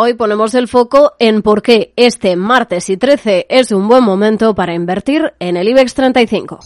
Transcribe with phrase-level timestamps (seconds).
[0.00, 4.54] Hoy ponemos el foco en por qué este martes y 13 es un buen momento
[4.54, 6.60] para invertir en el IBEX 35.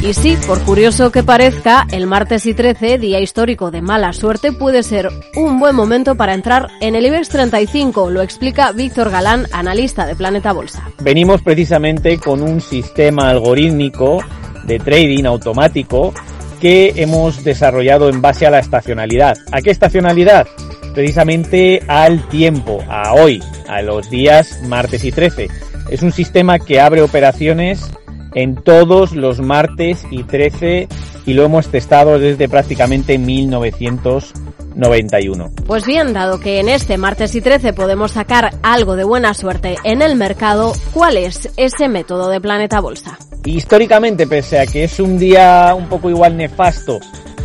[0.00, 4.50] Y sí, por curioso que parezca, el martes y 13, día histórico de mala suerte,
[4.52, 9.46] puede ser un buen momento para entrar en el IBEX 35, lo explica Víctor Galán,
[9.52, 10.88] analista de Planeta Bolsa.
[11.02, 14.20] Venimos precisamente con un sistema algorítmico
[14.64, 16.14] de trading automático
[16.60, 19.36] que hemos desarrollado en base a la estacionalidad.
[19.50, 20.46] ¿A qué estacionalidad?
[20.94, 25.48] Precisamente al tiempo, a hoy, a los días martes y 13.
[25.90, 27.90] Es un sistema que abre operaciones
[28.34, 30.88] en todos los martes y 13
[31.26, 35.52] y lo hemos testado desde prácticamente 1991.
[35.66, 39.76] Pues bien, dado que en este martes y 13 podemos sacar algo de buena suerte
[39.84, 43.18] en el mercado, ¿cuál es ese método de Planeta Bolsa?
[43.44, 47.00] Históricamente, pese a que es un día un poco igual nefasto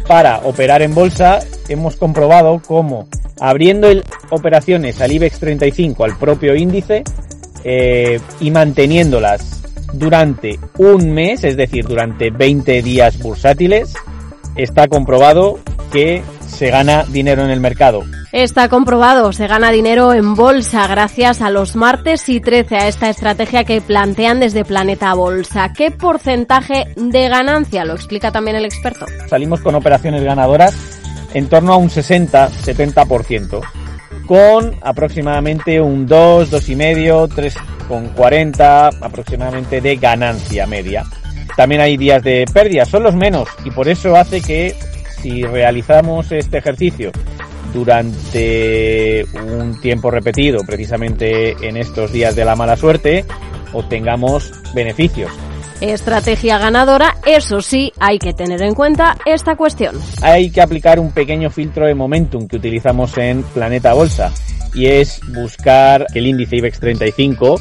[0.07, 3.07] para operar en bolsa, hemos comprobado cómo
[3.39, 3.89] abriendo
[4.29, 7.03] operaciones al IBEX 35, al propio índice,
[7.63, 9.61] eh, y manteniéndolas
[9.93, 13.93] durante un mes, es decir, durante 20 días bursátiles,
[14.55, 15.59] está comprobado
[15.91, 18.03] que se gana dinero en el mercado.
[18.35, 23.09] Está comprobado, se gana dinero en bolsa gracias a los martes y 13 a esta
[23.09, 25.71] estrategia que plantean desde Planeta Bolsa.
[25.71, 27.85] ¿Qué porcentaje de ganancia?
[27.85, 29.05] Lo explica también el experto.
[29.29, 30.75] Salimos con operaciones ganadoras
[31.33, 33.61] en torno a un 60-70%,
[34.27, 37.55] con aproximadamente un 2, 2,5, 3
[37.87, 41.05] con 40 aproximadamente de ganancia media.
[41.55, 44.75] También hay días de pérdida, son los menos y por eso hace que
[45.21, 47.13] si realizamos este ejercicio
[47.73, 53.25] durante un tiempo repetido, precisamente en estos días de la mala suerte,
[53.73, 55.31] obtengamos beneficios.
[55.81, 59.99] Estrategia ganadora, eso sí, hay que tener en cuenta esta cuestión.
[60.21, 64.31] Hay que aplicar un pequeño filtro de momentum que utilizamos en Planeta Bolsa
[64.73, 67.59] y es buscar el índice IBEX 35,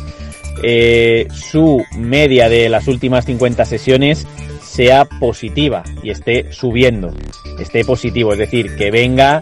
[0.62, 4.27] eh, su media de las últimas 50 sesiones
[4.62, 7.12] sea positiva y esté subiendo,
[7.61, 9.41] esté positivo, es decir, que venga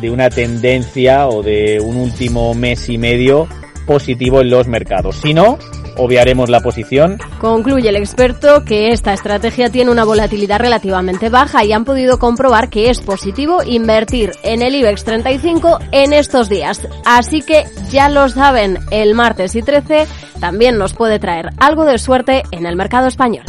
[0.00, 3.48] de una tendencia o de un último mes y medio
[3.86, 5.16] positivo en los mercados.
[5.16, 5.58] Si no,
[5.96, 7.18] obviaremos la posición.
[7.40, 12.70] Concluye el experto que esta estrategia tiene una volatilidad relativamente baja y han podido comprobar
[12.70, 16.86] que es positivo invertir en el IBEX 35 en estos días.
[17.04, 20.06] Así que ya lo saben, el martes y 13
[20.40, 23.44] también nos puede traer algo de suerte en el mercado español.